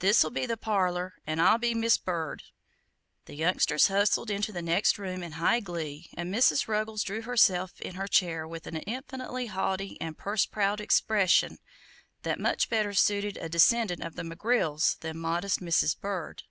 [0.00, 2.42] This'll be the parlor 'n I'll be Mis' Bird."
[3.26, 6.66] The youngsters hustled into the next room in high glee, and Mrs.
[6.66, 11.58] Ruggles drew herself up in her chair with an infinitely haughty and purse proud expression
[12.22, 15.96] that much better suited a descendant of the McGrills than modest Mrs.
[16.00, 16.42] Bird.